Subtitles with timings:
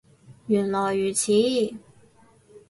[0.47, 1.31] 原來如此